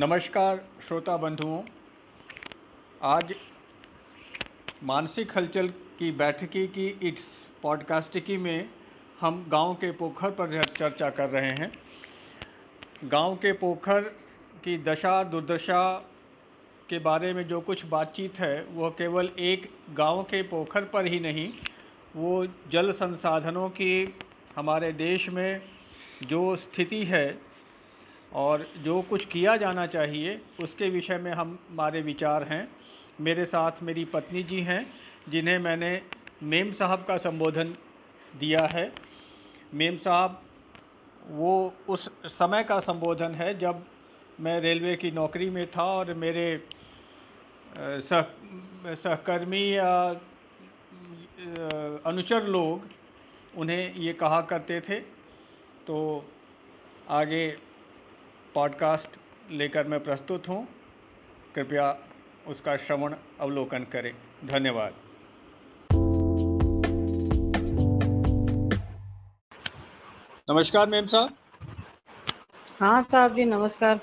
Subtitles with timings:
[0.00, 1.62] नमस्कार, श्रोता बंधुओं।
[3.02, 3.34] आज
[4.84, 5.66] मानसिक हलचल
[5.98, 7.24] की बैठकी की इस
[7.62, 8.68] पॉडकास्टिकी में
[9.20, 11.70] हम गाँव के पोखर पर चर्चा कर रहे हैं।
[13.04, 14.00] गाँव के पोखर
[14.64, 15.82] की दशा, दुर्दशा
[16.88, 21.20] के बारे में जो कुछ बातचीत है वह केवल एक गाँव के पोखर पर ही
[21.20, 21.48] नहीं,
[22.16, 24.14] वो जल संसाधनों की
[24.56, 25.62] हमारे देश में
[26.22, 27.49] जो स्थिति है
[28.32, 32.68] और जो कुछ किया जाना चाहिए, उसके विषय में हम, हमारे विचार हैं।
[33.20, 34.86] मेरे साथ मेरी पत्नी जी हैं,
[35.28, 36.00] जिन्हें मैंने
[36.42, 37.74] मेम साहब का संबोधन
[38.38, 38.92] दिया है।
[39.74, 40.40] मेम साहब,
[41.28, 43.84] वो उस समय का संबोधन है जब
[44.40, 46.46] मैं रेलवे की नौकरी में था और मेरे
[47.76, 48.22] सह,
[48.86, 49.90] सहकर्मी या
[52.06, 52.88] अनुचर लोग
[53.56, 55.00] उन्हें ये कहा करते थे।
[55.86, 55.98] तो
[57.08, 57.56] आगे
[58.54, 59.08] पॉडकास्ट
[59.50, 60.68] लेकर मैं प्रस्तुत हूँ।
[61.54, 61.98] कृपया
[62.46, 64.12] उसका श्रवण अवलोकन करें।
[64.44, 64.94] धन्यवाद।
[70.50, 71.36] नमस्कार मेम साहब।
[72.80, 74.00] हाँ साहब जी नमस्कार।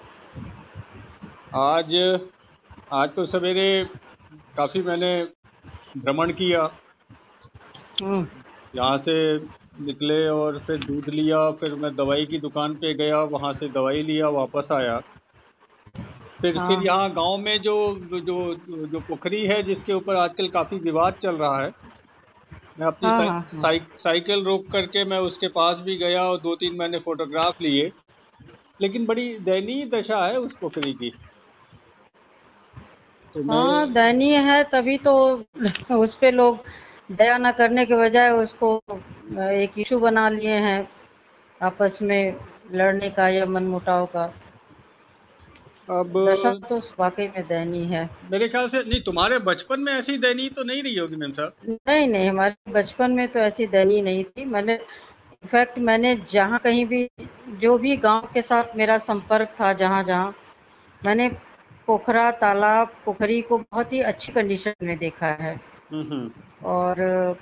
[1.55, 2.19] आज
[2.91, 3.85] आज तो सवेरे
[4.57, 5.23] काफ़ी मैंने
[5.97, 6.69] भ्रमण किया।
[8.03, 8.27] हम्म।
[8.75, 9.39] यहाँ से
[9.79, 14.01] निकले और फिर दूध लिया फिर मैं दवाई की दुकान पे गया वहाँ से दवाई
[14.03, 14.97] लिया वापस आया
[16.41, 17.75] फिर हाँ। फिर यहाँ गाँव में जो
[18.11, 21.71] जो जो पोखरी है जिसके ऊपर आजकल काफ़ी विवाद चल रहा है
[22.79, 26.23] मैं अपनी हाँ, साइ, हाँ, हाँ। साइ, साइकिल रोक करके मैं उसके पास भी गया
[26.23, 27.91] और दो तीन मैंने फोटोग्राफ लिए
[28.81, 31.11] लेकिन बड़ी दयनीय दशा है उस पोखरी की
[33.35, 35.13] तो हाँ दयनीय है तभी तो
[35.91, 36.59] उस पे लोग
[37.09, 38.69] दया ना करने के बजाय उसको
[39.41, 40.87] एक इशू बना लिए हैं
[41.61, 42.35] आपस में
[42.71, 44.25] लड़ने का या मनमुटाव का।
[45.89, 50.17] अब दशा तो वाकई में दयनीय है। मेरे ख्याल से नहीं तुम्हारे बचपन में ऐसी
[50.17, 51.53] दयनीय तो नहीं रही होगी मैम साहब?
[51.69, 56.85] नहीं नहीं हमारे बचपन में तो ऐसी दयनीय नहीं थी। मैंने इनफैक्ट मैंने जहाँ कहीं
[56.85, 57.07] भी
[57.61, 60.33] जो भी गाँव के साथ मेरा संपर्क था जहाँ जहाँ
[61.05, 61.29] मैंने
[61.87, 65.55] पोखरा तालाब पोखरी को बहुत ही अच्छी कंडीशन में देखा है।
[66.65, 66.95] और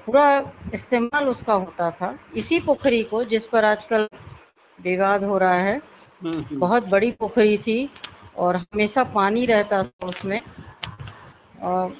[0.05, 4.09] पूरा इस्तेमाल उसका होता था। इसी पोखरी को जिस पर आजकल
[4.81, 5.81] विवाद हो रहा है
[6.23, 7.89] हम्म, हम्म। बहुत बड़ी पोखरी थी
[8.37, 10.41] और हमेशा पानी रहता था उसमें।
[11.61, 11.97] और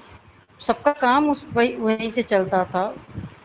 [0.60, 2.96] सबका काम उस वहीं से चलता था।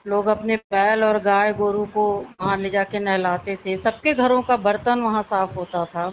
[0.06, 4.56] लोग अपने बैल और गाय गोरू को वहाँ ले जाके नहलाते थे। सबके घरों का
[4.56, 6.12] बर्तन वहाँ साफ़ होता था।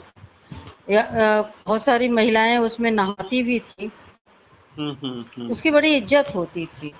[0.90, 1.08] या
[1.42, 4.06] बहुत सारी महिलाएँ उसमें नहाती भी थी। हम्म,
[5.52, 6.94] उसकी बड़ी इज़्ज़त होती थी।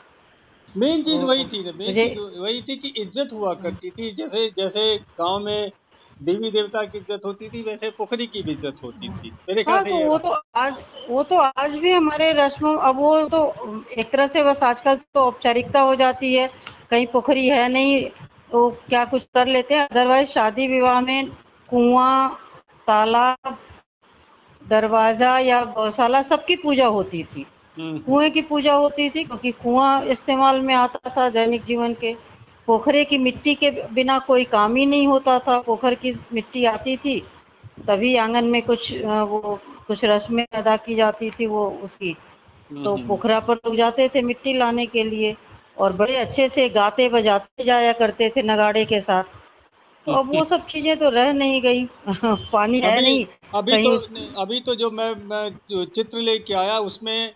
[0.76, 4.98] मेन चीज़ वही थी मेन चीज़ वही थी कि इज़्ज़त हुआ करती थी। जैसे जैसे
[5.20, 5.72] गाँव में
[6.20, 9.78] देवी देवता की इज़्ज़त होती थी वैसे पोखरी की भी इज़्ज़त होती थी। मेरे ख्याल
[9.78, 10.74] हाँ, से तो वो तो आज
[11.10, 13.42] वो तो आज भी हमारे रस्म अब वो तो
[13.98, 16.48] एक तरह से बस आजकल तो औपचारिकता हो जाती है।
[16.92, 18.04] कहीं पोखरी है नहीं
[18.52, 19.88] तो क्या कुछ कर लेते हैं?
[19.88, 21.28] अदरवाइज़ शादी विवाह में
[21.70, 22.38] कुआँ
[22.88, 23.58] तालाब
[24.62, 30.04] दरवाज़ा या गौशाला सबकी पूजा होती थी। हम्म। कुएँ की पूजा होती थी क्योंकि कुआँ
[30.06, 32.16] इस्तेमाल में आता था दैनिक जीवन के।
[32.68, 36.98] पोखरे की मिट्टी के बिना कोई काम ही नहीं होता था। पोखर की मिट्टी आती
[36.98, 37.20] थी
[37.88, 42.14] तभी आँगन में कुछ वो कुछ रस्में अदा की जाती थी वो उसकी।
[42.84, 45.36] तो हम्म। पोखरा पर लोग जाते थे मिट्टी लाने के लिए
[45.78, 49.24] और बड़े अच्छे से गाते बजाते जाया करते थे नगाड़े के साथ।
[50.06, 51.86] तो अब वो सब चीज़ें तो रह नहीं गई।
[52.54, 53.96] पानी है नहीं अभी तो
[54.42, 57.34] अभी तो जो मैं मैं जो चित्र लेके आया उसमें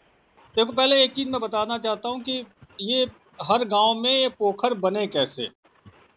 [0.56, 2.46] देखो पहले एक चीज़ मैं बताना चाहता हूँ कि
[2.82, 3.04] ये
[3.42, 5.48] हर गाँव में ये पोखर बने कैसे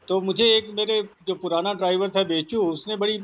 [0.08, 3.18] तो मुझे एक मेरे जो पुराना ड्राइवर था बेचू उसने बड़ी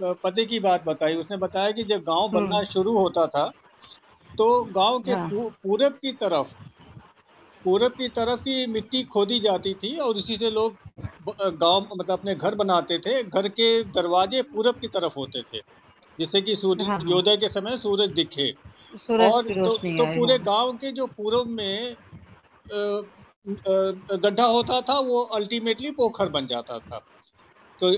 [0.00, 3.46] पते की बात बताई उसने बताया कि जब गाँव बनना हम्म। शुरू होता था
[4.30, 5.28] तो गाँव के हाँ।
[5.62, 6.52] पूरब की तरफ़
[7.64, 10.76] पूरब की तरफ़ की मिट्टी खोदी जाती थी और उसी से लोग
[11.28, 15.60] गाँव मतलब अपने घर बनाते थे घर के दरवाजे पूरब की तरफ़ होते थे
[16.18, 18.50] जिससे कि सूर्य हाँ, हाँ। योदय के समय सूरज दिखे।
[19.20, 21.96] और तो, तो पूरे गाँव के जो पूर्व में
[24.18, 26.98] गड्ढा होता था वो अल्टीमेटली पोखर बन जाता था।
[27.80, 27.90] तो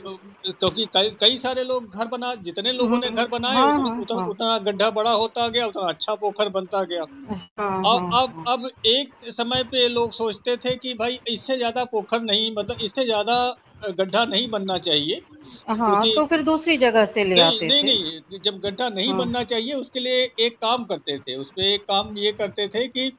[0.44, 3.96] क्योंकि तो कई कई सारे लोग घर बना जितने लोगों ने घर बनाए हाँ, हाँ,
[3.96, 7.38] उतना, हाँ, उतना गड्ढा बड़ा होता गया उतना अच्छा पोखर बनता गया। हाँ,
[7.86, 12.20] अब हाँ, अब अब एक समय पे लोग सोचते थे कि भाई इससे ज़्यादा पोखर
[12.22, 13.36] नहीं मतलब इससे ज़्यादा
[13.82, 15.20] गड्ढा नहीं बनना चाहिए।
[15.68, 17.98] हाँ, तो फिर दूसरी जगह से ले नहीं, आते नहीं, थे।
[18.30, 21.82] नहीं जब गड्ढा नहीं हाँ। बनना चाहिए उसके लिए एक काम करते थे। उसमें एक
[21.88, 23.10] काम ये करते थे कि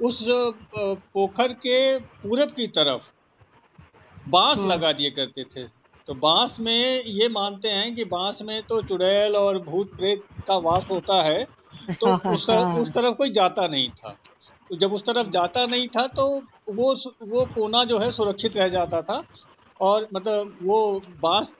[0.00, 0.22] उस
[0.76, 3.08] पोखर के पूरब की तरफ़
[4.26, 5.66] बाँस हाँ। लगा दिए करते थे।
[6.08, 6.72] तो बाँस में
[7.06, 11.44] ये मानते हैं कि बाँस में तो चुड़ैल और भूत प्रेत का वास होता है
[12.00, 14.12] तो हाँ, उस तरफ़ हाँ। उस तरफ़ कोई जाता नहीं था।
[14.70, 16.26] तो जब उस तरफ़ जाता नहीं था तो
[16.74, 16.94] वो
[17.28, 19.18] वो कोना जो है सुरक्षित रह जाता था।
[19.80, 21.54] और मतलब वो बाँस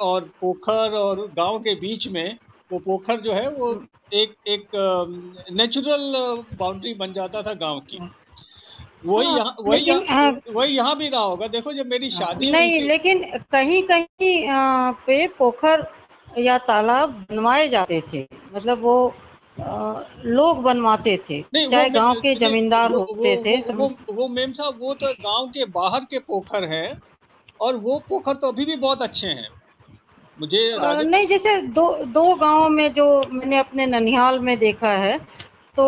[0.00, 2.38] और पोखर और गाँव के बीच में
[2.72, 3.72] वो पोखर जो है वो
[4.14, 4.68] एक एक
[5.52, 6.12] नेचुरल
[6.58, 7.98] बाउंड्री बन जाता था गाँव की।
[9.06, 12.50] वही हाँ, यहाँ वही यहाँ हाँ, वही यहाँ भी रहा होगा। देखो जब मेरी शादी
[12.52, 13.22] नहीं लेकिन
[13.52, 14.46] कहीं कहीं
[15.06, 15.86] पे पोखर
[16.38, 19.14] या तालाब बनवाए जाते थे। मतलब वो
[19.60, 24.28] अ, लोग बनवाते थे। चाहे गाँव के जमींदार वो होते वो थे वो वो, वो
[24.28, 27.00] मेम साहब वो तो गाँव के बाहर के पोखर हैं।
[27.60, 29.48] और वो पोखर तो अभी भी बहुत अच्छे हैं।
[30.38, 30.60] मुझे
[31.04, 35.18] नहीं जैसे दो दो गाँव में जो मैंने अपने ननिहाल में देखा है
[35.76, 35.84] तो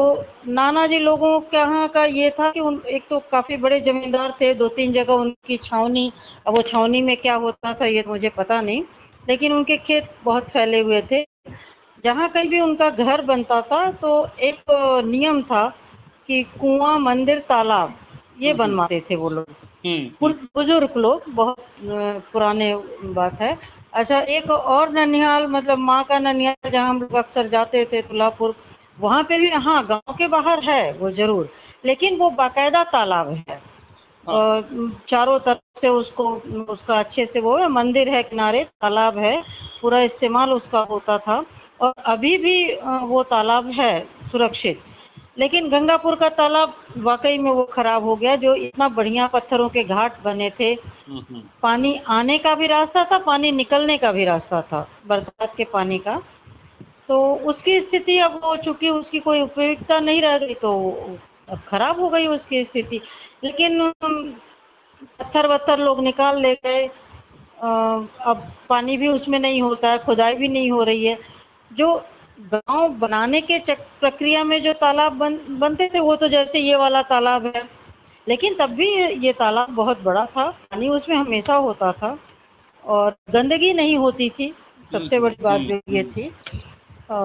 [0.48, 4.34] नाना जी लोगों के यहाँ का ये था कि उन एक तो काफ़ी बड़े जमींदार
[4.40, 6.12] थे दो तीन जगह उनकी छावनी
[6.46, 8.82] अब वो छावनी में क्या होता था ये तो मुझे पता नहीं
[9.28, 11.24] लेकिन उनके खेत बहुत फैले हुए थे।
[12.04, 14.10] जहाँ कहीं भी उनका घर बनता था तो
[14.40, 14.60] एक
[15.04, 15.66] नियम था
[16.26, 17.94] कि कुआँ मंदिर तालाब
[18.40, 19.67] ये हम्म, हम्म। बनवाते थे वो लोग।
[20.22, 21.56] बुज़ुर्ग लोग बहुत
[22.32, 22.74] पुराने
[23.14, 23.56] बात है।
[23.92, 28.54] अच्छा एक और ननिहाल मतलब माँ का ननिहाल जहाँ हम लोग अक्सर जाते थे तुलापुर
[29.00, 31.48] वहाँ पे भी हाँ गाँव के बाहर है वो ज़रूर
[31.84, 33.60] लेकिन वो बाकायदा तालाब है।
[34.26, 36.28] हाँ। चारों तरफ़ से उसको
[36.72, 39.40] उसका अच्छे से वो मंदिर है किनारे तालाब है
[39.82, 41.44] पूरा इस्तेमाल उसका होता था
[41.80, 42.56] और अभी भी
[43.04, 43.92] वो तालाब है
[44.32, 44.80] सुरक्षित।
[45.38, 49.84] लेकिन गंगापुर का तालाब वाकई में वो खराब हो गया जो इतना बढ़िया पत्थरों के
[49.84, 54.24] घाट बने थे। हम्म, हम्म, पानी आने का भी रास्ता था पानी निकलने का भी
[54.24, 56.20] रास्ता था बरसात के पानी का।
[57.08, 60.72] तो उसकी स्थिति अब वो चूँकि उसकी कोई उपयोगिता नहीं रह गई तो
[61.48, 63.00] अब खराब हो गई उसकी स्थिति।
[63.44, 66.86] लेकिन पत्थर वत्थर लोग निकाल ले गए।
[67.58, 71.18] अब पानी भी उसमें नहीं होता है खुदाई भी नहीं हो रही है।
[71.72, 71.94] जो
[72.38, 77.02] गाँव बनाने के प्रक्रिया में जो तालाब बन बनते थे वो तो जैसे ये वाला
[77.02, 77.68] तालाब है।
[78.28, 78.88] लेकिन तब भी
[79.26, 82.18] ये तालाब बहुत बड़ा था। पानी उसमें हमेशा होता था
[82.84, 84.54] और गंदगी नहीं होती थी।
[84.92, 86.30] सबसे हम्म, बड़ी बात हम्म, जो ये हम्म। थी
[87.10, 87.16] अ,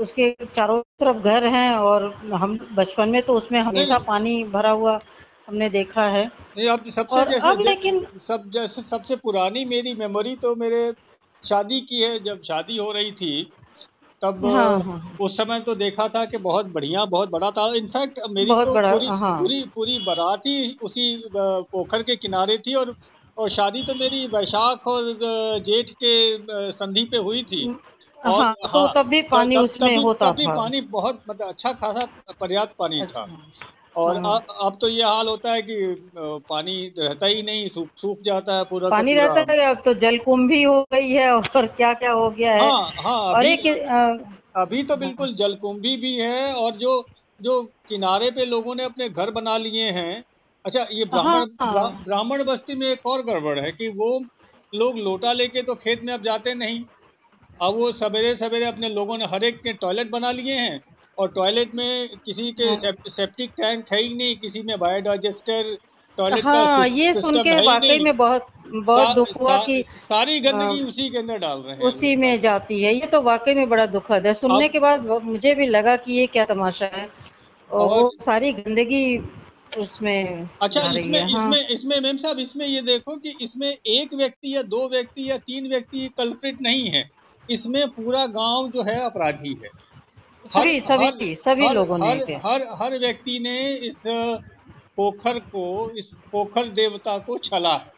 [0.00, 2.04] उसके चारों तरफ़ घर हैं और
[2.34, 5.00] हम बचपन में तो उसमें हमेशा पानी भरा हुआ
[5.48, 6.24] हमने देखा है।
[6.56, 10.92] नहीं अब सबसे और जैसे अब लेकिन सब जैसे सबसे पुरानी मेरी मेमोरी तो मेरे
[11.44, 13.52] शादी की है। जब शादी हो रही थी
[14.24, 18.20] तब हाँ। हाँ उस समय तो देखा था कि बहुत बढ़िया बहुत बड़ा था। इनफैक्ट
[18.30, 21.06] मेरी बहुत तो बड़ा पूरी हाँ। पूरी पूरी बारात ही उसी
[21.36, 22.94] पोखर के किनारे थी और
[23.36, 25.12] और शादी तो मेरी वैशाख और
[25.66, 26.12] जेठ के
[26.72, 27.64] संधि पे हुई थी।
[28.24, 30.80] और हाँ तो हाँ तब भी पानी पानी तब उसमें तब, होता तब था। पानी
[30.90, 32.04] बहुत मतलब अच्छा खासा
[32.40, 36.10] पर्याप्त पानी था। अच्छा। और हाँ अ- अब तो ये हाल होता है कि
[36.48, 39.94] पानी रहता ही नहीं सूख सूख जाता है पूरा पानी पूरा। रहता है अब तो
[39.94, 43.52] जलकुंभ भी हो गई है और क्या क्या हो गया है। हाँ हाँ और अभी
[43.52, 47.08] एक अ, अभी तो हाँ। बिल्कुल जलकुंभी भी है और जो
[47.40, 50.24] जो किनारे पे लोगों ने अपने घर बना लिए हैं।
[50.64, 54.18] अच्छा ये ब्राह्मण ब्रा, हाँ ब्राह्मण बस्ती में एक और गड़बड़ है कि वो
[54.74, 56.84] लोग लोटा लेके तो खेत में अब जाते नहीं।
[57.62, 60.80] अब वो सवेरे सवेरे अपने लोगों ने हर एक के टॉयलेट बना लिए हैं।
[61.18, 65.78] और टॉयलेट में किसी के हाँ। सेप्टिक टैंक है ही नहीं किसी में बायोडाइजेस्टर
[66.16, 69.84] टॉयलेट हाँ सिस- ये सुन के वाकई में बहुत बहुत सा, दुख हुआ सा, कि
[69.88, 73.22] सारी अ, गंदगी उसी के अंदर डाल रहे हैं। उसी में जाती है ये तो
[73.22, 76.86] वाकई में बड़ा दुखद है। सुनने के बाद मुझे भी लगा कि ये क्या तमाशा
[76.86, 77.08] है।
[77.70, 79.30] और और वो सारी गंदगी
[79.78, 84.56] उसमें अच्छा इसमें हाँ इसमें इसमें मैम साहब इसमें ये देखो कि इसमें एक व्यक्ति
[84.56, 87.10] या दो व्यक्ति या तीन व्यक्ति कल्प्रिट नहीं है।
[87.50, 89.68] इसमें पूरा गाँव जो है अपराधी है।
[90.46, 93.58] सभी हर सभी सभी हर लोगों ने हर हर हर व्यक्ति ने
[93.88, 94.02] इस
[94.96, 95.66] पोखर को
[95.98, 97.93] इस पोखर देवता को छला है।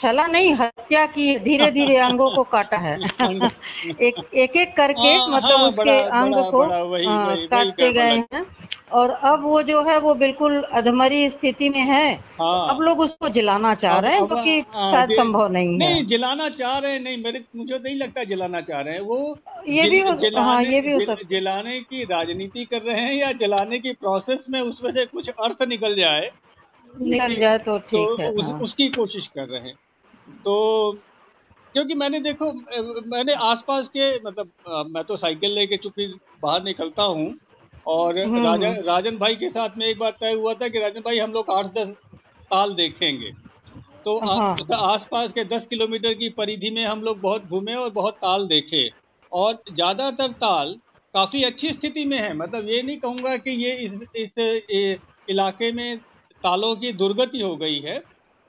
[0.00, 2.96] छला नहीं हत्या की धीरे धीरे अंगों को काटा है।
[4.00, 7.26] एक एक एक करके हाँ मतलब हाँ उसके बड़ा अंग बड़ा को बड़ा वही हाँ,
[7.26, 8.46] वही काटते गए हैं।
[8.92, 13.00] और अब वो जो है वो बिल्कुल अधमरी स्थिति में है। तो अब हाँ लोग
[13.00, 16.92] उसको जलाना चाह रहे हैं क्योंकि हाँ, शायद संभव नहीं है। नहीं जलाना चाह रहे
[16.92, 19.38] हैं नहीं मेरे मुझे नहीं लगता जलाना चाह रहे हैं। वो
[19.68, 23.32] ये भी हो हाँ ये भी हो सकता जलाने की राजनीति कर रहे हैं या
[23.32, 26.30] जलाने की प्रोसेस में उसमें से कुछ अर्थ निकल जाए?
[26.94, 29.74] निकल जाए तो तो ठीक है उस, हाँ। उसकी कोशिश कर रहे हैं।
[30.44, 30.92] तो
[31.72, 32.52] क्योंकि मैंने देखो
[33.06, 36.06] मैंने आसपास के मतलब मैं तो साइकिल लेके चूँकि
[36.42, 37.34] बाहर निकलता हूँ
[37.86, 40.78] और हम्म। राजा हम्म राजन भाई के साथ में एक बात तय हुआ था कि
[40.78, 41.94] राजन भाई हम लोग आठ दस
[42.50, 43.30] ताल देखेंगे।
[44.04, 48.14] तो हाँ। आसपास के दस किलोमीटर की परिधि में हम लोग बहुत घूमे और बहुत
[48.14, 48.88] ताल देखे
[49.32, 50.74] और ज़्यादातर ताल
[51.14, 55.72] काफ़ी अच्छी स्थिति में है। मतलब ये नहीं कहूँगा कि ये इस इस ए, इलाके
[55.72, 55.98] में
[56.44, 57.98] तालों की दुर्गति हो गई है।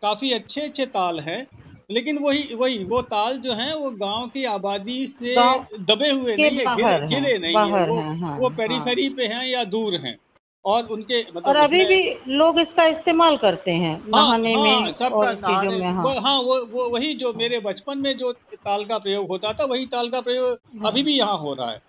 [0.01, 1.47] काफ़ी अच्छे अच्छे ताल हैं।
[1.91, 5.35] लेकिन वही वही वो ताल जो है वो गाँव की आबादी से
[5.81, 9.15] दबे हुए नहीं है गिले, बाहर गिले नहीं है वो हैं हाँ वो पेरीफेरी हाँ।
[9.17, 10.17] पे हैं या दूर हैं।
[10.65, 14.93] और उनके मतलब और अभी भी लोग इसका इस्तेमाल करते हैं हाँ नहाने हाँ में
[14.93, 18.83] सबका और चीज़ों में हाँ। हाँ वो वो वही जो मेरे बचपन में जो ताल
[18.85, 21.79] का प्रयोग होता था वही ताल का प्रयोग अभी हाँ भी यहाँ हो रहा है।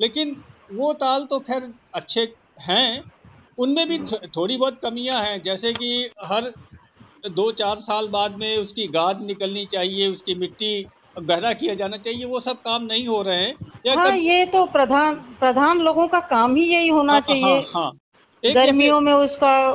[0.00, 0.34] लेकिन
[0.72, 2.26] वो ताल तो खैर अच्छे
[2.60, 3.02] हैं
[3.58, 3.98] उनमें भी
[4.28, 5.90] थोड़ी बहुत कमियाँ हैं जैसे कि
[6.24, 6.52] हर
[7.28, 10.86] दो चार साल बाद में उसकी गाद निकलनी चाहिए उसकी मिट्टी
[11.20, 13.54] गहरा किया जाना चाहिए वो सब काम नहीं हो रहे हैं।
[13.86, 14.14] या हाँ कर...
[14.14, 17.92] ये तो प्रधान प्रधान लोगों का काम ही यही होना हाँ हाँ चाहिए। हाँ। हाँ,
[18.54, 19.72] गर्मियों में उसका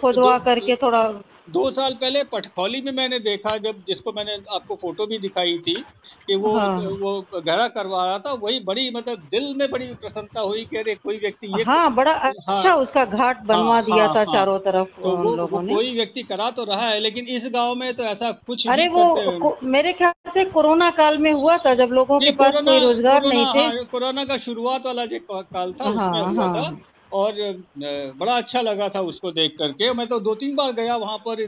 [0.00, 5.06] खुदवा करके थोड़ा दो साल पहले पटखौली में मैंने देखा जब जिसको मैंने आपको फ़ोटो
[5.06, 5.74] भी दिखाई थी
[6.28, 10.40] कि वो हाँ। वो गहरा करवा रहा था वही बड़ी मतलब दिल में बड़ी प्रसन्नता
[10.42, 13.62] हुई कि अरे कोई व्यक्ति ये हाँ बड़ा अच्छा हाँ। अच्छा उसका घाट बनवा हाँ
[13.64, 16.64] बनवा दिया हाँ था हाँ। चारों तरफ़ तो वो वो ने। कोई व्यक्ति करा तो
[16.64, 20.90] रहा है लेकिन इस गाँव में तो ऐसा कुछ अरे वो मेरे ख्याल से कोरोना
[20.92, 24.36] काल में हुआ था जब लोगों के पास कोई रोज़गार नहीं थे। हाँ कोरोना का
[24.38, 26.82] शुरुआत वाला जो काल था उसमें हाँ हुआ था। हाँ।
[27.12, 27.34] और
[28.18, 31.46] बड़ा अच्छा लगा था उसको देख करके। मैं तो दो तीन बार गया वहाँ पर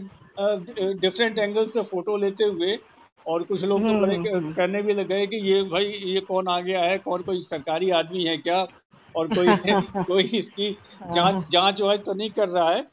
[1.00, 2.78] डिफरेंट एंगल से फ़ोटो लेते हुए
[3.26, 6.20] और कुछ लोग तो बड़े हम्म हम्म। कहने भी लग गए कि ये भाई ये
[6.20, 6.98] कौन आ गया है?
[6.98, 8.66] कौन कोई सरकारी आदमी है क्या?
[9.14, 9.46] और कोई
[10.06, 10.70] कोई इसकी
[11.14, 12.86] जाँच हाँ। जाँच वांच तो नहीं कर रहा है।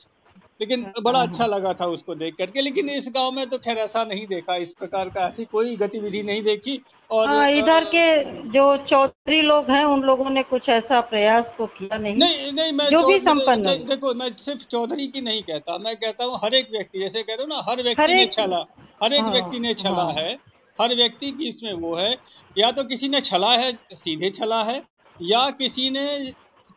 [0.61, 3.57] लेकिन बड़ा हाँ अच्छा हाँ लगा था उसको देख करके लेकिन इस गाँव में तो
[3.57, 7.83] खैर ऐसा नहीं देखा इस प्रकार का ऐसी कोई गतिविधि नहीं देखी और हाँ इधर
[7.85, 8.05] के
[8.51, 12.71] जो चौधरी लोग हैं उन लोगों ने कुछ ऐसा प्रयास तो किया नहीं। नहीं नहीं
[12.73, 16.39] मैं जो भी संपन्न दे, देखो मैं सिर्फ़ चौधरी की नहीं कहता मैं कहता हूँ
[16.43, 18.63] हर एक व्यक्ति जैसे कह रहे हो ना हर व्यक्ति ने छला
[19.01, 20.33] हर एक हाँ व्यक्ति ने छला हाँ है
[20.79, 22.15] हर व्यक्ति की इसमें वो है
[22.55, 24.81] या तो किसी ने छला है सीधे छला है
[25.21, 26.07] या किसी ने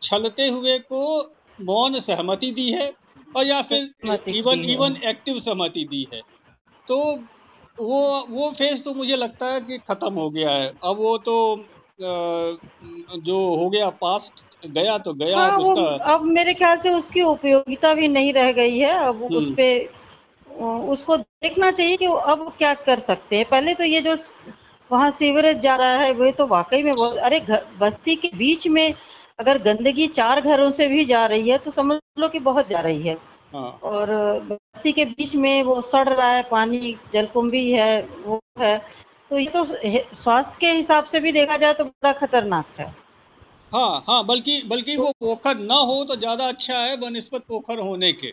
[0.01, 1.01] छलते हुए को
[1.63, 2.91] मौन सहमति दी है
[3.35, 3.83] और या फिर
[4.31, 6.21] इवन इवन एक्टिव सहमति दी है
[6.87, 6.97] तो
[7.77, 7.99] वो
[8.29, 11.35] वो फ़ेज़ तो मुझे लगता है कि खत्म हो गया है। अब वो तो
[11.99, 17.93] जो हो गया पास्ट गया तो गया हाँ उसका अब मेरे ख्याल से उसकी उपयोगिता
[17.93, 19.69] भी नहीं रह गई है। अब उस हम्म पे
[20.91, 24.15] उसको देखना चाहिए कि अब क्या कर सकते हैं। पहले तो ये जो
[24.89, 27.39] वहाँ सीवरेज जा रहा है वो तो वाकई में बहुत अरे
[27.79, 28.93] बस्ती के बीच में
[29.39, 32.79] अगर गंदगी चार घरों से भी जा रही है तो समझ लो कि बहुत जा
[32.79, 33.17] रही है।
[33.53, 34.09] हाँ। और
[34.41, 38.77] बस्ती के बीच में वो सड़ रहा है पानी जलकुंभी है वो है
[39.31, 39.65] तो ये तो
[40.15, 42.85] स्वास्थ्य के हिसाब से भी देखा जाए तो बड़ा खतरनाक है।
[43.71, 47.79] हाँ हाँ बल्कि बल्कि तो वो पोखर ना हो तो ज़्यादा अच्छा है बनस्पत पोखर
[47.79, 48.31] होने के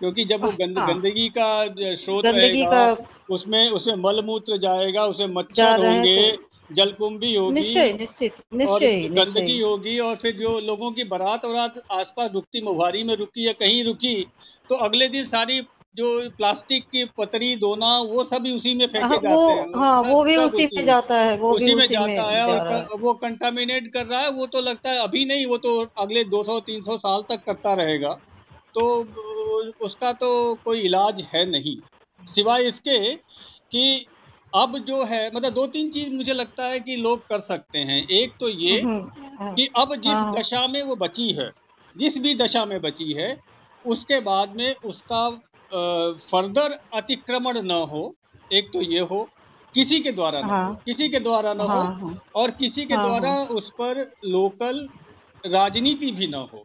[0.00, 2.96] क्योंकि जब वो गंद हाँ। गंदगी का स्रोत रहेगा
[3.30, 8.34] उसमें उसमें मल मूत्र जाएगा उसमें जा मच्छर होंगे तो जलकुंभी होगी निश्चय निश्चित
[8.66, 13.14] और निश्चय। गंदगी होगी और फिर जो लोगों की बारात वरात आसपास रुकती मोहारी में
[13.16, 14.14] रुकी या कहीं रुकी
[14.70, 15.60] तो अगले दिन सारी
[15.96, 19.74] जो प्लास्टिक की पतरी दोना वो सब भी उसी में फेंके हाँ जाते हैं। वो
[19.74, 22.22] हाँ वो भी उसी उसी में में जाता है वो उसी में उसी में जाता
[22.30, 25.56] है जा और वो कंटामिनेट कर रहा है वो तो लगता है अभी नहीं वो
[25.60, 28.12] तो अगले 200-300 साल तक करता रहेगा।
[28.74, 28.84] तो
[29.80, 30.30] उसका तो
[30.64, 31.76] कोई इलाज है नहीं।
[32.22, 33.84] सिवाय इसके कि
[34.52, 38.06] अब जो है मतलब दो तीन चीज़ मुझे लगता है कि लोग कर सकते हैं।
[38.08, 41.50] एक तो ये हम्म, हाँ कि अब जिस हाँ। दशा में वो बची है
[41.96, 43.36] जिस भी दशा में बची है
[43.84, 45.28] उसके बाद में उसका
[46.30, 48.02] फर्दर अतिक्रमण न हो
[48.52, 49.28] एक तो ये हो
[49.74, 52.84] किसी के द्वारा न हो हाँ। किसी के द्वारा न हो हाँ हाँ। और किसी
[52.84, 54.88] के हाँ द्वारा हाँ। उस पर लोकल
[55.46, 56.62] राजनीति भी न हो।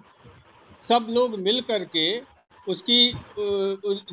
[0.89, 2.05] सब लोग मिल करके
[2.67, 2.99] उसकी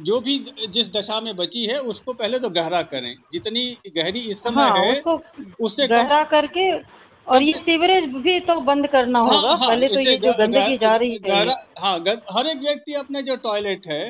[0.04, 0.38] जो भी
[0.68, 3.64] जिस दशा में बची है उसको पहले तो गहरा करें। जितनी
[3.96, 5.16] गहरी इस समय हाँ है उसको
[5.66, 6.70] उससे गहरा करके
[7.26, 10.32] और ये सीवरेज भी तो बंद करना हाँ होगा। हाँ हाँ, पहले तो ये जो
[10.34, 11.44] गंदगी जा रही है
[11.78, 11.98] हाँ
[12.32, 14.02] हर एक व्यक्ति अपने जो टॉयलेट है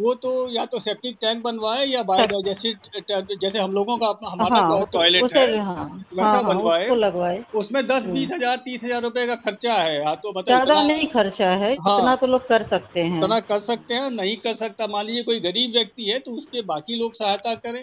[0.00, 4.84] वो तो या तो सेप्टिक टैंक बनवाए या सब जैसे हम लोगों का हमारा हाँ
[4.92, 9.02] टॉयलेट है हाँ हाँ वैसा हाँ बनवाए। लगवाए। उसमें दस बीस हम्म। हज़ार तीस हज़ार
[9.02, 12.16] रुपए का खर्चा है या तो मतलब ज़्यादा इतना नहीं खर्चा है हाँ, इतना हाँ
[12.16, 15.40] तो लोग कर सकते हैं। उतना कर सकते हैं नहीं कर सकता। मान लीजिए कोई
[15.40, 17.82] गरीब व्यक्ति है तो उसके बाकी लोग सहायता करें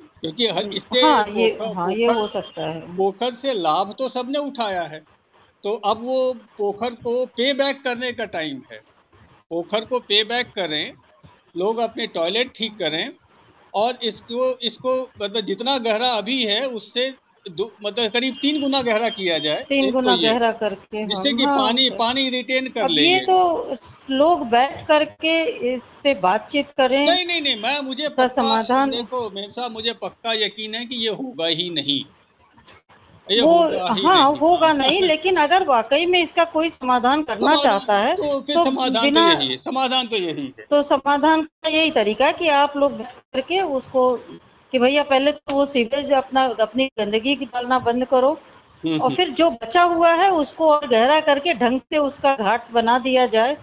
[0.00, 4.08] क्योंकि हर हम्म, इससे हाँ ये हाँ ये हो सकता है। पोखर से लाभ तो
[4.10, 5.00] सबने उठाया है
[5.64, 6.18] तो अब वो
[6.58, 8.78] पोखर को पे बैक करने का टाइम है।
[9.50, 10.84] पोखर को पे बैक करें
[11.54, 13.10] लोग अपने टॉयलेट ठीक करें
[13.74, 17.12] और इसको इसको मतलब जितना गहरा अभी है उससे
[17.46, 21.44] मतलब करीब तीन गुना गहरा किया जाए तीन तो गुना गहरा करके हाँ जिससे कि
[21.44, 23.76] हाँ पानी तो पानी रिटेन कर ले ये तो
[24.10, 25.34] लोग बैठ करके
[25.74, 29.92] इस पे बातचीत करें। नहीं नहीं नहीं मैं मुझे पक्का समाधान देखो मेम साहब मुझे
[30.02, 32.02] पक्का यकीन है कि ये होगा ही नहीं।
[33.28, 33.58] वो
[34.04, 38.64] हाँ होगा नहीं लेकिन अगर वाकई में इसका कोई समाधान करना चाहता है तो तो
[38.64, 42.48] समाधान तो बिना यही समाधान तो यही है। तो समाधान का यही तरीका है कि
[42.48, 44.16] आप लोग बैठ करके उसको
[44.72, 48.30] कि भैया पहले तो वो सीवेज अपना अपनी गंदगी डालना बंद करो
[48.84, 52.70] हम्म, और फिर जो बचा हुआ है उसको और गहरा करके ढंग से उसका घाट
[52.72, 53.56] बना दिया जाए।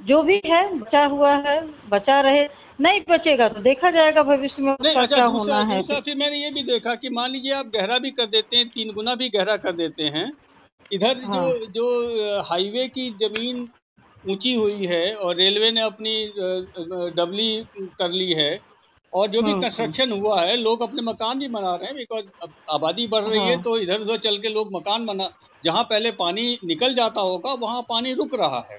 [0.00, 2.48] जो भी है बचा हुआ है बचा रहे
[2.78, 6.36] नहीं बचेगा तो देखा जाएगा भविष्य में उसका अच्छा क्या होना है दूसरा फिर मैंने
[6.36, 9.28] ये भी देखा कि मान लीजिए आप गहरा भी कर देते हैं तीन गुना भी
[9.28, 10.30] गहरा कर देते हैं
[10.90, 13.68] इधर हाँ। जो जो हाईवे की ज़मीन
[14.28, 16.14] ऊँची हुई है और रेलवे ने अपनी
[17.16, 17.50] डबली
[17.98, 18.50] कर ली है
[19.12, 22.24] और जो भी कंस्ट्रक्शन हुआ है लोग अपने मकान भी बना रहे हैं बिकॉज़
[22.70, 25.28] आबादी बढ़ रही है हाँ। तो इधर उधर चल के लोग मकान बना
[25.62, 28.78] जहाँ पहले पानी निकल जाता होगा वहाँ पानी रुक रहा है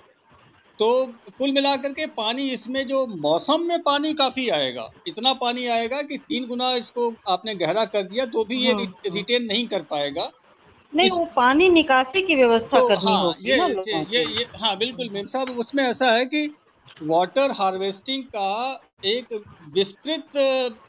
[0.80, 1.06] तो
[1.38, 6.18] कुल मिलाकर के पानी इसमें जो मौसम में पानी काफ़ी आएगा। इतना पानी आएगा कि
[6.18, 9.68] तीन गुना इसको आपने गहरा कर दिया तो भी ये हाँ, रि- हाँ। रिटेन नहीं
[9.68, 10.30] कर पाएगा।
[10.96, 14.24] नहीं इस- वो पानी निकासी की व्यवस्था तो करनी हाँ होगी ये ना ये ये,
[14.26, 16.46] ये हाँ बिल्कुल मेम साहब उसमें ऐसा है कि
[17.04, 19.42] वाटर हार्वेस्टिंग का एक
[19.74, 20.24] विस्तृत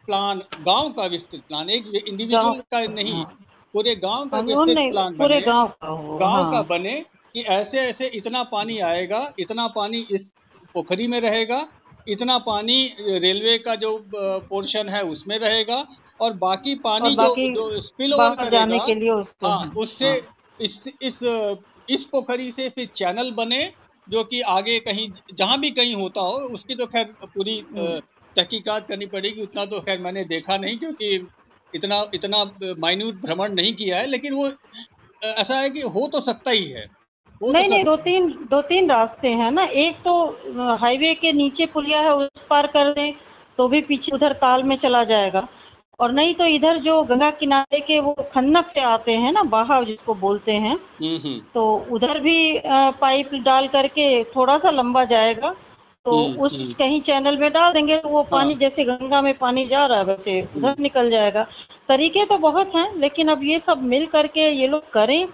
[0.06, 3.38] प्लान गाँव का विस्तृत प्लान एक इंडिविजुअल का नहीं हाँ,
[3.74, 7.40] पूरे गाँव का हाँ, विस्तृत प्लान पूरे बने गाँव का गाँव का हाँ। बने कि
[7.40, 10.32] ऐसे ऐसे इतना पानी आएगा इतना पानी इस
[10.74, 11.66] पोखरी में रहेगा
[12.08, 15.84] इतना पानी रेलवे का जो पोर्शन है उसमें रहेगा
[16.20, 19.72] और बाकी पानी जो बाकी जो जो स्पिल ओवर करेगा के लिए उसको। हाँ हाँ
[19.76, 21.18] उससे हाँ। इस इस
[21.90, 23.72] इस पोखरी से फिर चैनल बने
[24.08, 28.00] जो कि आगे कहीं जहाँ भी कहीं होता हो उसकी तो खैर पूरी हम्म,
[28.36, 31.28] तहकीकात करनी पड़ेगी उतना तो खैर मैंने देखा नहीं क्योंकि
[31.74, 32.44] इतना इतना
[32.78, 34.48] माइन्यूट भ्रमण नहीं किया है लेकिन वो
[35.24, 36.99] ऐसा है कि हो तो सकता ही है।
[37.40, 41.32] हो तो नहीं नहीं दो तीन दो तीन रास्ते हैं ना। एक तो हाईवे के
[41.32, 43.12] नीचे पुलिया है उस पार कर दें
[43.58, 45.46] तो भी पीछे उधर ताल में चला जाएगा।
[46.00, 49.84] और नहीं तो इधर जो गंगा किनारे के वो खन्नक से आते हैं ना बहाव
[49.84, 52.60] जिसको बोलते हैं हम्म हम्म। तो उधर भी
[53.00, 55.54] पाइप डाल करके थोड़ा सा लंबा जाएगा
[56.06, 59.36] तो हम्म उस कहीं चैनल में डाल देंगे तो वो हाँ। पानी जैसे गंगा में
[59.38, 61.46] पानी जा रहा है वैसे उधर निकल जाएगा।
[61.88, 65.26] तरीके तो बहुत हैं लेकिन अब ये सब मिल करके ये लोग करें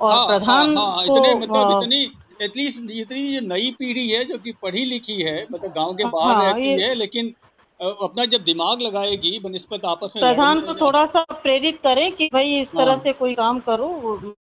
[0.00, 2.02] और हाँ हाँ प्रधान हाँ को इतने मतलब अ, इतनी
[2.42, 6.34] एटलीस्ट इतनी ये नई पीढ़ी है जो कि पढ़ी लिखी है मतलब गाँव के बाहर
[6.34, 7.34] हाँ रहती है लेकिन
[7.80, 12.58] अपना जब दिमाग लगाएगी बनस्पत आपस में प्रधान को थोड़ा सा प्रेरित करें कि भाई
[12.60, 13.86] इस तरह हाँ। से कोई काम करो
[14.16, 14.34] लोग।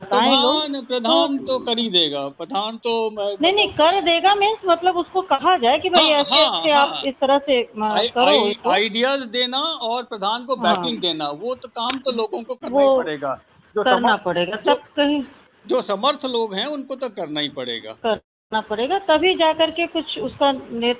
[0.00, 4.96] प्रधान तो प्रधान तो कर ही देगा प्रधान तो नहीं नहीं कर देगा मीन्स मतलब
[4.96, 8.70] उसको कहा जाए कि भाई हाँ ऐसे हाँ ऐसे आप हाँ। इस तरह से करो
[8.70, 12.82] आइडियाज़ देना और प्रधान को हाँ। बैकिंग देना वो तो काम तो लोगों को करना
[12.82, 15.22] ही पड़ेगा। जो करना पड़ेगा तब कहीं
[15.66, 20.18] जो समर्थ लोग हैं उनको तो करना ही पड़ेगा। करना पड़ेगा तभी जा करके कुछ
[20.18, 20.94] उसका नि,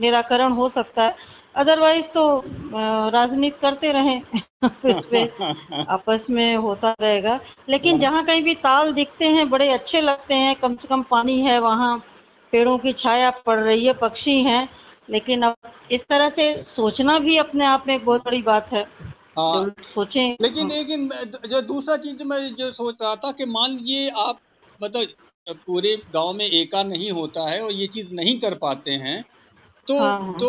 [0.00, 1.16] निराकरण हो सकता है।
[1.56, 2.44] अदरवाइज़ तो
[3.10, 4.22] राजनीति करते रहें।
[4.86, 5.32] इस पे
[5.88, 10.54] आपस में होता रहेगा। लेकिन जहाँ कहीं भी ताल दिखते हैं बड़े अच्छे लगते हैं
[10.56, 12.04] कम से कम पानी है वहाँ
[12.52, 14.68] पेड़ों की छाया पड़ रही है पक्षी हैं।
[15.10, 15.54] लेकिन अब
[15.90, 20.36] इस तरह से सोचना भी अपने आप में एक बहुत बड़ी बात है। हाँ। सोचें।
[20.40, 21.08] लेकिन लेकिन
[21.46, 24.40] जो दूसरा चीज़ मैं जो सोच रहा था कि मान लीजिए आप
[24.80, 25.14] मतलब
[25.58, 29.22] पूरे गाँव में एका नहीं होता है और ये चीज़ नहीं कर पाते हैं
[29.88, 30.48] तो हाँ हाँ। तो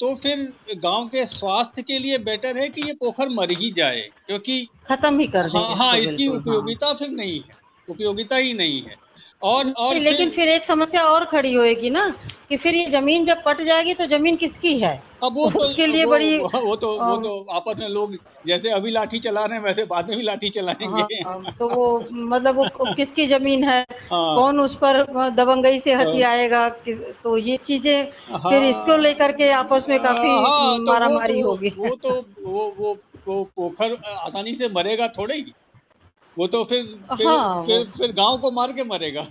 [0.00, 0.46] तो फिर
[0.78, 5.18] गाँव के स्वास्थ्य के लिए बेटर है कि ये पोखर मर ही जाए क्योंकि खत्म
[5.18, 7.54] ही कर हाँ हाँ इसकी उपयोगिता हाँ। उपयोगिता फिर नहीं है।
[7.88, 8.96] उपयोगिता ही नहीं है।
[9.42, 12.08] और और लेकिन फिर फिर एक समस्या और खड़ी होएगी ना
[12.48, 14.96] कि फिर ये ज़मीन जब पट जाएगी तो ज़मीन किसकी है?
[15.22, 18.70] अब वो तो उसके लिए वो बड़ी वो तो वो तो आपस में लोग जैसे
[18.72, 22.56] अभी लाठी चला रहे हैं वैसे बाद में भी लाठी चलाएँगे। हाँ तो वो मतलब
[22.56, 23.84] वो किसकी ज़मीन है?
[24.04, 26.68] हाँ। कौन उस पर दबंगई से हाँ। आएगा?
[26.68, 31.40] किस तो ये चीज़ें हाँ। फिर इसको लेकर के आपस में काफ़ी हाँ तो मारामारी
[31.40, 32.10] तो होगी। वो तो
[32.42, 32.94] वो
[33.26, 35.54] वो पोखर आसानी से मरेगा थोड़े ही।
[36.38, 36.82] वो तो फिर
[37.16, 39.26] फिर हाँ फिर वो फिर गाँव को मार के मरेगा।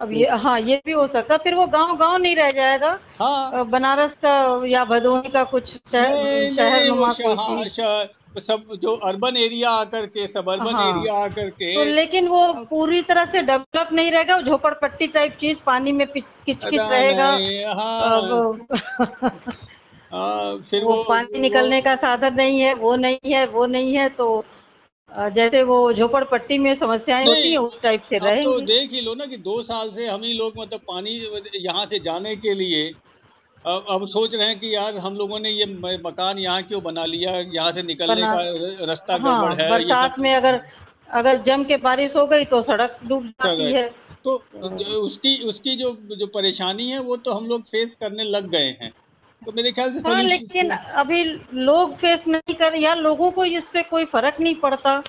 [0.00, 3.64] अब ये हाँ ये भी हो सकता फिर वो गाँव गाँव नहीं रह जाएगा। हाँ।
[3.70, 4.32] बनारस का
[4.66, 8.04] या भदोही का कुछ शहर वो हाँ,
[8.40, 13.02] सब जो अर्बन एरिया आकर के सबर्बन हाँ। एरिया आकर के। तो लेकिन वो पूरी
[13.02, 16.88] तरह से डेवलप नहीं रहेगा वो झोपड़पट्टी टाइप चीज़ पानी में पिच- किच किच पता
[16.90, 17.28] रहेगा
[17.74, 18.52] हाँ। वो
[20.12, 23.66] हाँ फिर वो वो पानी वो निकलने का साधन नहीं है वो नहीं है वो
[23.66, 24.44] नहीं है तो
[25.34, 29.14] जैसे वो झोपड़पट्टी में समस्याएँ होती हैं उस टाइप से अब तो देख ही लो
[29.14, 31.16] ना कि दो साल से हम ही लोग मतलब पानी
[31.60, 32.92] यहाँ से जाने के लिए
[33.64, 35.66] अब अब सोच रहे हैं कि यार हम लोगों ने ये
[35.98, 40.34] मकान यहाँ क्यों बना लिया यहाँ से निकलने का रास्ता हाँ गड़बड़ है बरसात में
[40.34, 40.60] अगर
[41.10, 43.88] अगर जम के बारिश हो गई तो सड़क डूब जाती है।
[44.24, 48.50] तो तो उसकी उसकी जो जो परेशानी है वो तो हम लोग फेस करने लग
[48.50, 48.92] गए हैं।
[49.46, 53.64] तो मेरे ख्याल से हाँ लेकिन अभी लोग फेस नहीं कर या लोगों को इस
[53.72, 55.02] पे कोई फ़र्क नहीं पड़ता।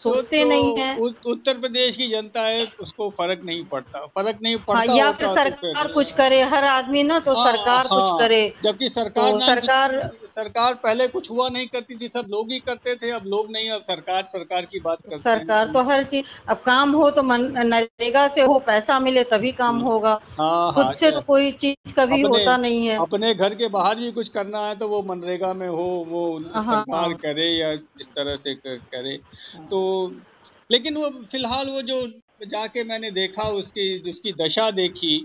[0.00, 4.38] सोचते तो, नहीं है। तो उत्तर प्रदेश की जनता है उसको फ़र्क नहीं पड़ता। फ़र्क
[4.42, 7.44] नहीं पड़ता हाँ, पड़ता या फिर तो सरकार कुछ करे हर आदमी ना तो हाँ,
[7.44, 9.92] सरकार हाँ, कुछ करे। जबकि सरकार तो सरकार
[10.28, 13.70] सरकार पहले कुछ हुआ नहीं करती थी सब लोग ही करते थे अब लोग नहीं
[13.70, 17.42] अब सरकार सरकार की बात करते सरकार तो हर चीज़ अब काम हो तो मन
[17.66, 21.92] नरेगा से हो पैसा मिले तभी काम होगा। हाँ खुद हाँ से तो कोई चीज़
[21.96, 25.52] कभी होता नहीं है। अपने घर के बाहर भी कुछ करना है तो वो मनरेगा
[25.54, 29.16] में हो वो हाँ, सरकार हाँ। करे या इस तरह से करे।
[29.70, 29.80] तो
[30.70, 32.06] लेकिन वो फ़िलहाल वो जो
[32.46, 35.18] जाके मैंने देखा उसकी उसकी दशा देखी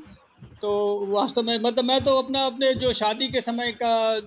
[0.61, 0.71] तो
[1.07, 4.19] वास्तव में मतलब मैं तो अपना अपने जो शादी के समय का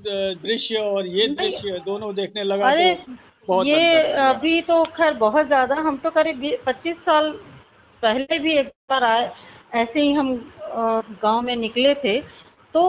[0.42, 3.07] दृश्य और ये दृश्य दोनों देखने लगा अरे तो
[3.49, 7.31] बहुत ये अभी तो खैर बहुत ज़्यादा हम तो करीब पच्चीस साल
[8.03, 9.31] पहले भी एक बार आए
[9.75, 10.35] ऐसे ही हम
[11.22, 12.20] गाँव में निकले थे
[12.75, 12.83] तो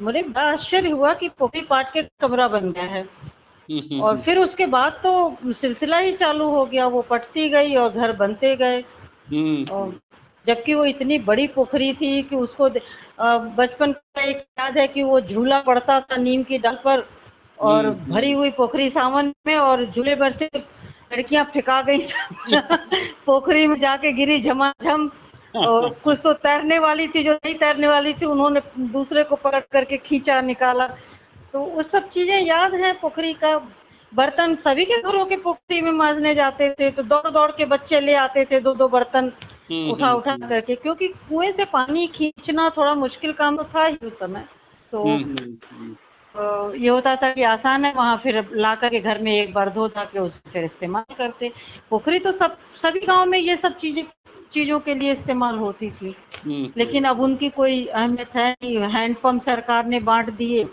[0.00, 3.02] मुझे बड़ा आश्चर्य हुआ कि पोखरी पाट के कमरा बन गया है।
[4.02, 8.12] और फिर उसके बाद तो सिलसिला ही चालू हो गया वो पटती गई और घर
[8.12, 8.80] बनते गए।
[9.30, 9.98] हम्म, और
[10.46, 12.68] जबकि वो इतनी बड़ी पोखरी थी कि उसको
[13.56, 17.04] बचपन का एक याद है कि वो झूला पड़ता था नीम की डाल पर
[17.58, 22.00] और। भरी हुई पोखरी सावन में और झूले भर से लड़कियाँ फेंका गई
[23.26, 25.10] पोखरी में जाके गिरी झमाझम।
[25.56, 29.60] और कुछ तो तैरने वाली थी जो नहीं तैरने वाली थी उन्होंने दूसरे को पकड़
[29.72, 30.88] करके खींचा निकाला।
[31.52, 33.56] तो वो सब चीज़ें याद हैं पोखरी का।
[34.12, 38.00] बर्तन सभी के घरों के पोखरी में मांजने जाते थे तो दौड़ दौड़ के बच्चे
[38.00, 39.30] ले आते थे दो दो बर्तन
[39.70, 43.64] हम्म, उठा हम्म, उठा हम्म, करके क्योंकि कुएँ से पानी खींचना थोड़ा मुश्किल काम तो
[43.74, 44.44] था ही उस समय।
[44.92, 49.70] तो ये होता था कि आसान है वहाँ फिर ला करके घर में एक बार
[49.70, 51.50] धो धा के उसे फिर इस्तेमाल करते।
[51.90, 54.04] पोखरी तो सब सभी गाँव में ये सब चीज़ें
[54.52, 56.14] चीज़ों के लिए इस्तेमाल होती थी।
[56.76, 60.64] लेकिन अब उनकी कोई अहमियत है नहीं। हैंडपंप सरकार ने बांट दिए।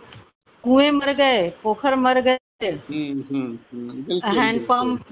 [0.67, 5.03] कुएँ मर गए पोखर मर गए। हम्म, हम्म, हम्म, हैंडपंप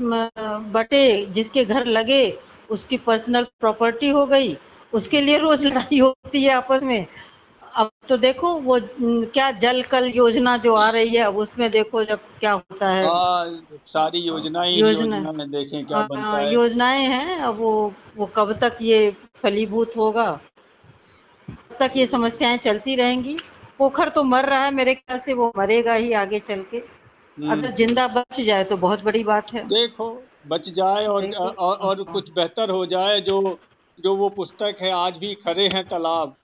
[0.73, 2.39] बटे जिसके घर लगे
[2.69, 4.57] उसकी पर्सनल प्रॉपर्टी हो गई।
[4.93, 7.05] उसके लिए रोज लड़ाई होती है आपस में।
[7.75, 8.79] अब तो देखो वो
[9.25, 13.05] क्या जल कल योजना जो आ रही है अब उसमें देखो जब क्या होता है।
[13.05, 17.93] हाँ सारी योजनाएँ योजना- योजना में देखें क्या हाँ, बनता है। योजनाएँ हैं अब वो
[18.17, 20.39] वो कब तक ये फलीभूत होगा?
[21.49, 23.37] कब तक ये समस्याएँ चलती रहेंगी?
[23.79, 27.51] पोखर तो मर रहा है मेरे ख्याल से वो मरेगा ही आगे चल के। हम्म,
[27.51, 32.01] अगर ज़िंदा बच जाए तो बहुत बड़ी बात है। देखो बच जाए और और, और
[32.01, 33.59] हाँ। कुछ बेहतर हो जाए जो
[33.99, 36.35] जो वो पुस्तक है आज भी खड़े हैं तालाब।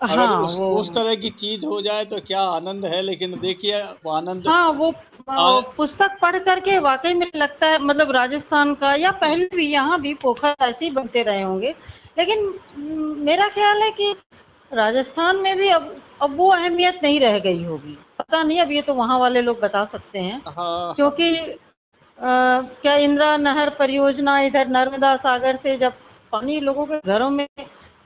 [0.00, 4.10] हाँ उस, उस तरह की चीज़ हो जाए तो क्या आनंद है लेकिन देखिए वो
[4.10, 4.90] आनंद हाँ वो
[5.30, 10.00] आ- पुस्तक पढ़ करके वाकई में लगता है मतलब राजस्थान का या पहले भी यहाँ
[10.00, 11.74] भी पोखर ऐसे ही बनते रहे होंगे।
[12.18, 12.54] लेकिन
[13.24, 14.14] मेरा ख्याल है कि
[14.70, 18.82] राजस्थान में भी अब अब वो अहमियत नहीं रह गई होगी। पता नहीं अब ये
[18.82, 21.34] तो वहाँ वाले लोग बता सकते हैं। हाँ क्योंकि
[22.18, 22.26] अ,
[22.82, 25.92] क्या इंदिरा नहर परियोजना इधर नर्मदा सागर से जब
[26.32, 27.46] पानी लोगों के घरों में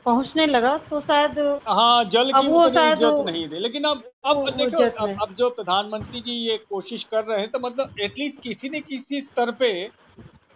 [0.07, 4.83] पहुँचने लगा तो शायद हाँ जल की वो इज़्ज़त नहीं थी। लेकिन अब अब देखो
[4.99, 8.81] अब, अब जो प्रधानमंत्री जी ये कोशिश कर रहे हैं तो मतलब एटलीस्ट किसी न
[8.83, 9.73] किसी स्तर पे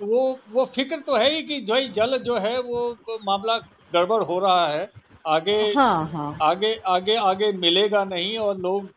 [0.01, 3.59] वो वो फ़िक्र तो है ही कि जो जल जो है वो मामला
[3.93, 4.85] गड़बड़ हो रहा है।
[5.25, 8.89] आगे हाँ हाँ आगे आगे आगे मिलेगा नहीं और लोग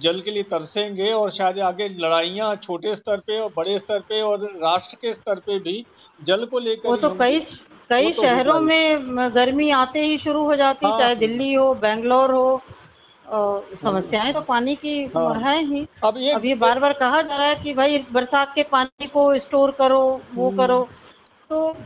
[0.00, 4.20] जल के लिए तरसेंगे और शायद आगे लड़ाइयाँ छोटे स्तर पे और बड़े स्तर पे
[4.22, 5.84] और राष्ट्र के स्तर पे भी
[6.20, 7.40] जल को लेकर वो तो कई
[7.90, 12.32] कई तो शहरों में गर्मी आते ही शुरू हो जाती हाँ। चाहे दिल्ली हो बेंगलोर
[12.32, 12.62] हो
[13.82, 17.36] समस्याएँ तो पानी की हाँ। है ही अब ये अब ये बार बार कहा जा
[17.36, 20.00] रहा है कि भाई बरसात के पानी को स्टोर करो
[20.34, 20.82] वो हम्म। करो
[21.50, 21.76] तो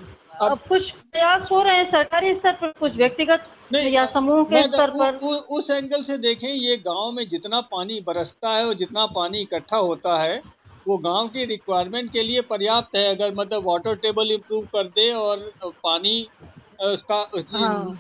[0.43, 4.63] अब कुछ प्रयास हो रहे हैं सरकारी स्तर पर कुछ व्यक्तिगत नहीं, या समूह के
[4.63, 8.67] स्तर पर। उ- उ, उस एंगल से देखें ये गाँव में जितना पानी बरसता है
[8.67, 10.43] और जितना पानी इकट्ठा होता है
[10.89, 15.13] वो गाँव की रिक्वायरमेंट के लिए पर्याप्त है। अगर मतलब वाटर टेबल इम्प्रूव कर दे
[15.13, 16.29] और पानी
[16.83, 17.99] उसका उसकी हाँ।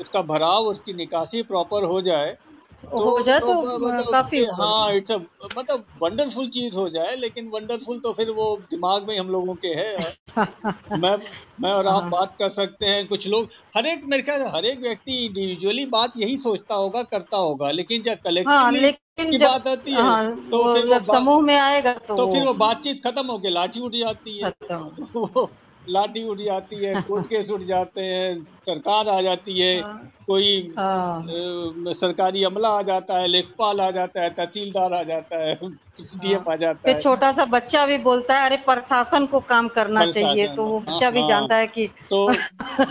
[0.00, 2.36] उसका भराव उसकी निकासी प्रॉपर हो जाए
[2.84, 5.10] तो, हो जाए तो ब- मतलब काफ़ी हाँ इट्स
[5.58, 9.68] मतलब वंडरफुल चीज़ हो जाए लेकिन वंडरफुल तो फिर वो दिमाग में हम लोगों के
[9.68, 11.16] है। मैं
[11.60, 14.64] मैं और आप हाँ। बात कर सकते हैं कुछ लोग हर एक मेरे ख्याल हर
[14.64, 19.68] एक व्यक्ति इंडिविजुअली बात यही सोचता होगा करता होगा लेकिन जब कलेक्टिवली हाँ, की बात
[19.68, 23.02] आती है, हाँ, तो वो फिर वो समूह में आएगा तो, तो फिर वो बातचीत
[23.06, 24.52] खत्म होके लाठी उठ जाती है
[25.88, 30.74] लाठी उठ जाती है कोर्ट केस उठ जाते हैं सरकार आ जाती है हाँ, कोई
[30.78, 36.50] हाँ। सरकारी अमला आ जाता है लेखपाल आ जाता है तहसीलदार आ जाता है एसडीएम
[36.50, 40.46] आ जाता है। छोटा सा बच्चा भी बोलता है अरे प्रशासन को काम करना चाहिए।
[40.56, 42.28] तो वो बच्चा भी हाँ, जानता है कि तो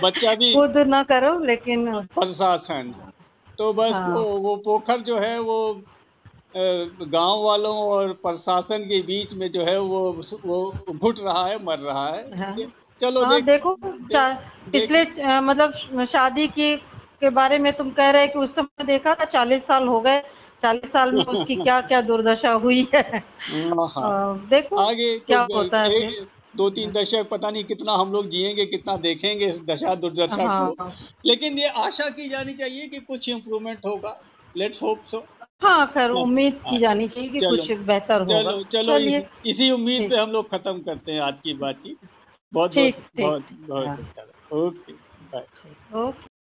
[0.01, 2.93] बच्चा भी खुद ना करो लेकिन प्रशासन।
[3.57, 5.57] तो बस हाँ। वो वो पोखर जो है वो
[6.55, 11.79] गाँव वालों और प्रशासन के बीच में जो है वो वो घुट रहा है मर
[11.79, 12.55] रहा है। हाँ।
[13.01, 13.77] चलो हाँ देख, देखो
[14.11, 14.35] चा-
[14.71, 16.75] पिछले अ, मतलब शादी की
[17.21, 20.19] के बारे में तुम कह रहे कि उस समय देखा था चालीस साल हो गए
[20.61, 25.55] चालीस साल में उसकी क्या क्या दुर्दशा हुई है। हाँ, हाँ। देखो आगे क्या तो
[25.55, 26.11] होता है
[26.55, 30.83] दो तीन दशक पता नहीं कितना हम लोग जिएँगे कितना देखेंगे इस दशा दुर्दशा को।
[30.83, 30.93] हाँ।
[31.25, 34.21] लेकिन ये आशा की जानी चाहिए कि कुछ इम्प्रूवमेंट होगा।
[34.57, 35.25] लेट्स होप सो
[35.63, 40.15] हाँ खैर उम्मीद की। जानी चाहिए कि कुछ बेहतर होगा। चलो चलो इस, उम्मीद। पे
[40.17, 41.97] हम लोग खत्म करते हैं आज की बातचीत।
[42.53, 43.99] बहुत बहुत बहुत बहुत
[44.53, 44.93] ओके
[45.25, 45.47] बाय।
[45.95, 46.32] ओके।